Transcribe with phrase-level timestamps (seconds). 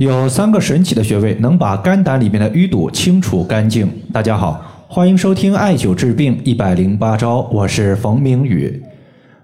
[0.00, 3.86] 有三个神奇的穴位能把肝胆里面的淤堵清除干净。
[4.10, 8.82] 大家好，欢迎收听艾灸治病一百零八招，我是冯明宇。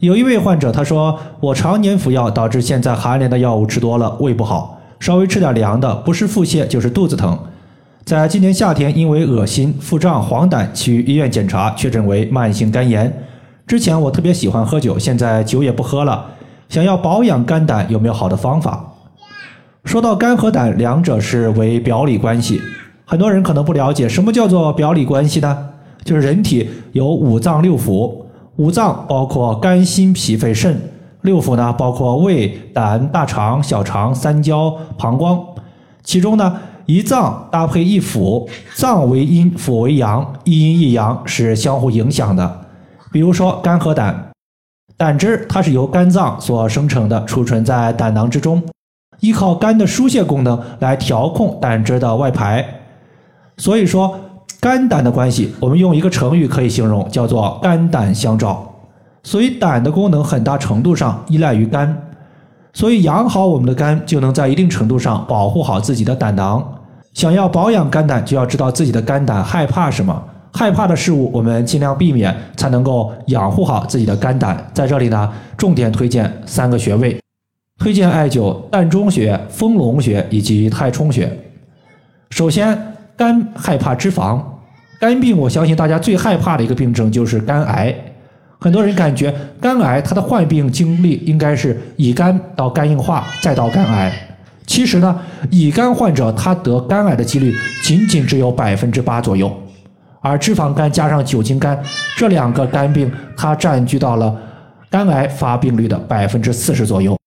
[0.00, 7.38] 有一位患者他说，我常年服药，导致现在寒凉的药物吃多了，胃不好，稍微吃点凉的，不是腹泻就是肚子疼。
[8.04, 13.10] 在今年夏天，因为恶心、腹胀、黄疸，去医院检查，确诊为慢性肝炎。
[13.66, 16.26] 之前我特别喜欢喝酒，现在酒也不喝了，
[16.68, 18.91] 想要保养肝胆，有没有好的方法？
[19.84, 22.60] 说到肝和胆，两者是为表里关系。
[23.04, 25.68] 很多人可能不了解什么叫做表里关系呢？
[26.04, 28.10] 就是人体有五脏六腑，
[28.56, 30.74] 五脏包括肝、心、脾、肺、肾；
[31.22, 35.38] 六腑呢，包括胃、胆、大肠、小肠、三焦、膀胱。
[36.02, 42.60] 其中呢，一脏搭配一腑，脏为阴，腑为阳，一阴一阳是相互影响的。
[43.12, 44.30] 比如说肝和胆，
[44.96, 48.62] 胆汁它是由肝脏所生成的，储存在胆囊之中。
[49.22, 52.64] 依靠肝的疏泄功能来调控胆汁的外排，
[53.56, 54.18] 所以说
[54.60, 58.68] 肝胆的关系，我们用一个成语可以形容，叫做肝胆相照。
[59.22, 61.96] 所以胆的功能很大程度上依赖于肝，
[62.72, 66.60] 所以养好我们的肝，就能在一定程度上保护好自己的胆囊。
[67.14, 70.20] 想要保养肝胆，就要知道自己的肝胆害怕什么，
[70.52, 74.68] 害怕的事物我们尽量避免，才能够养护好自己的肝胆。
[74.74, 77.21] 在这里呢，重点推荐三个穴位。
[77.82, 81.28] 推荐艾灸膻中穴、丰隆穴以及太冲穴。
[82.30, 82.78] 首先，
[83.16, 84.40] 肝害怕脂肪，
[85.00, 87.92] 肝病我相信大家最害怕的一个病症就是肝癌。
[88.60, 94.12] 很多人感觉肝癌它的患病经历应该是乙肝到肝硬化再到肝癌，
[94.64, 99.52] 其实呢，乙肝患者他得肝癌的几率仅仅只有百分之八左右，
[100.20, 101.76] 而脂肪肝加上酒精肝
[102.16, 104.40] 这两个肝病，它占据到了
[104.88, 107.18] 肝癌发病率的百分之四十左右。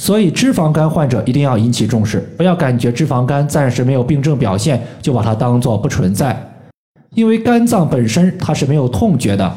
[0.00, 6.40] 所以，脂肪肝患者一定要引起重视，不要感觉脂肪肝暂时没有病症表现就把它当做不存在。
[7.16, 9.52] 因为肝脏本身它是没有痛觉的，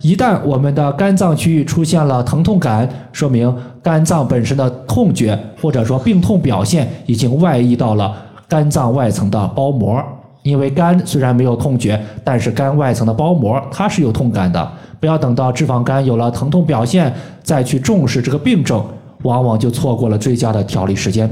[0.00, 8.14] 一旦我们的肝脏区域出现了疼痛感，说明肝脏本身的痛觉或者说病痛表现已经外溢到了
[8.46, 10.00] 肝脏外层的包膜。
[10.44, 14.72] 因为肝虽然没有痛觉，但是肝外层的包膜它是有痛感的。
[15.00, 17.12] 不要等到脂肪肝有了疼痛表现
[17.42, 18.82] 再去重视这个病症。
[19.22, 21.30] 往往就错过了最佳的调理时间。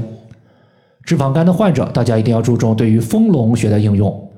[1.03, 4.29] 脂肪肝的患者，大家一定要注重对于丰隆穴的应用，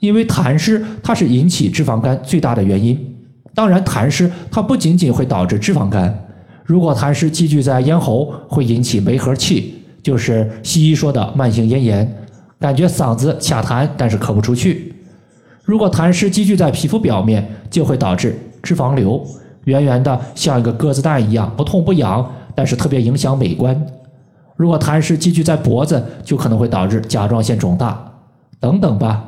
[0.00, 2.98] 因为痰湿它是引起脂肪肝最大的原因。
[3.54, 6.26] 当然，痰湿它不仅仅会导致脂肪肝，
[6.64, 12.16] 如果痰湿积聚在咽喉，会引起梅核气，就是西医说的慢性咽炎，
[12.58, 14.94] 感觉嗓子卡痰，但是咳不出去。
[15.64, 19.22] 如果痰湿积聚在皮肤表面，就会导致脂肪瘤，
[19.64, 22.24] 圆圆的像一个鸽子蛋一样，不痛不痒。
[22.56, 23.80] 但是特别影响美观。
[24.56, 28.12] 如果痰湿积聚在脖子，就可能会导致甲状腺肿大
[28.58, 29.22] 等等吧。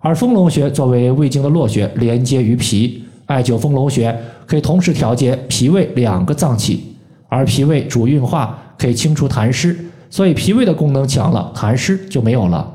[0.00, 6.94] 而丰隆穴作为胃经的络穴，连接于脾，艾灸丰隆穴可以同时调节脾胃两个脏器。
[7.30, 9.76] 而脾胃主运化，可以清除痰湿，
[10.08, 12.74] 所以脾胃的功能强了，痰湿就没有了。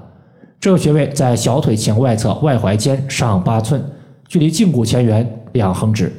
[0.59, 3.83] 这个穴位在小腿前外侧外踝尖上八寸，
[4.27, 6.11] 距离胫骨前缘两横指。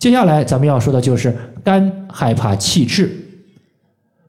[0.00, 3.12] 接下来咱们要说的就是肝害怕气滞。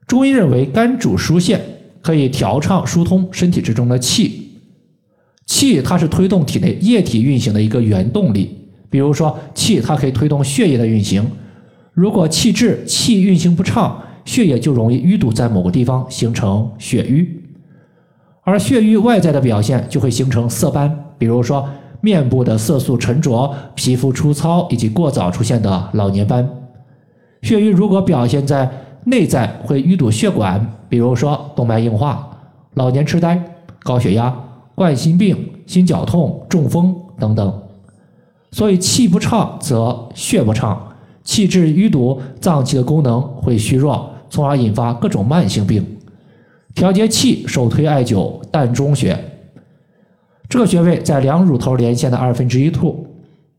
[0.06, 1.58] 中医认为肝主疏泄，
[2.02, 4.50] 可以调畅疏通身体之中的气。
[5.46, 8.54] 气它是推动体内液体运行的一个原动力。
[8.90, 11.26] 比如说气它可以推动血液的运行。
[11.94, 17.26] 如果气滞，气运行不畅，血液就容易淤堵在某个地方，形成血瘀。
[18.42, 21.66] 而血瘀外在的表现就会形成色斑，比如说。
[22.02, 26.46] 面部的色素沉着、皮肤粗糙以及过早出现的老年斑，
[27.42, 28.68] 血瘀如果表现在
[29.04, 32.28] 内在，会淤堵血管，比如说动脉硬化、
[32.74, 33.40] 老年痴呆、
[33.84, 34.36] 高血压、
[34.74, 37.62] 冠心病、心绞痛、中风等等。
[38.50, 40.92] 所以气不畅则血不畅，
[41.22, 45.86] 气滞淤堵，脏器的功能会虚弱，从而引发各种慢性病。
[46.74, 49.16] 调节气，首推艾灸膻中穴。
[50.52, 53.06] 这个穴位在两乳头连线的二分之一处，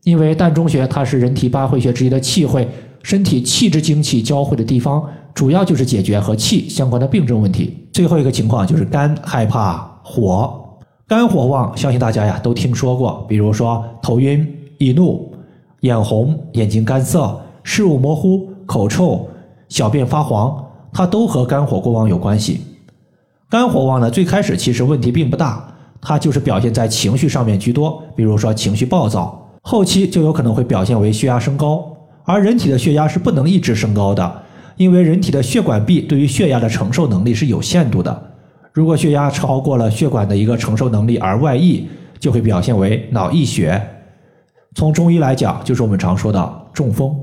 [0.04, 2.68] 因为膻中穴它是人体八会穴之一的气会，
[3.02, 5.04] 身体气之精气交汇的地方，
[5.34, 7.76] 主要就是解决和气相关的病症问题。
[7.92, 10.54] 最后一个情况就是肝害怕火，
[11.08, 14.46] 肝火旺，相信大家呀都听说过，比如说头晕、
[14.78, 15.34] 易怒、
[15.80, 19.28] 眼红、眼睛干涩、视物模糊、口臭、
[19.68, 22.60] 小便发黄，它都和肝火过旺有关系。
[23.50, 25.72] 肝火旺呢，最开始其实问题并不大。
[26.06, 31.82] 它就是表现在情绪上面居多，比如说情绪暴躁，后期就有可能会表现为血压升高，
[32.24, 34.42] 而人体的血压是不能一直升高的，
[34.76, 38.22] 因为人体的血管壁对于血压的承受能力是有限度的，
[38.74, 41.88] 如果血压超过了血管的一个承受能力而外溢，
[42.20, 43.80] 就会表现为脑溢血。
[44.74, 47.14] 从中医来讲，就是我们常说的中风。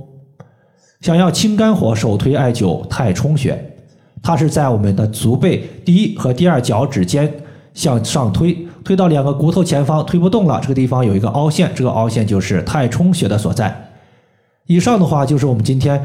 [1.02, 3.60] 想要清肝火，首推艾灸太冲穴。
[4.24, 7.32] 它是在我们的足背第一和第二脚趾间
[7.74, 13.90] 向上推，推到两个骨头前方推不动了，这个地方有一个凹陷，这个凹陷就是太冲穴的所在。
[14.68, 16.02] 以上的话就是我们今天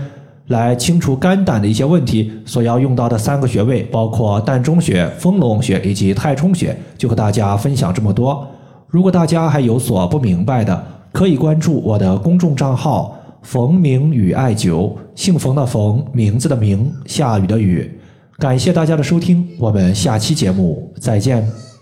[0.49, 8.47] 来清除肝胆的一些问题所要用到的三个穴位，包括膻中穴、丰隆穴以及太冲穴，就和大家分享这么多。
[8.89, 17.99] 如果大家还有所不明白的，可以关注我的公众账号“冯明宇艾灸”，姓冯的冯，名字的名，下雨的雨。
[18.38, 21.66] 感谢大家的收听，我们下期节目再见。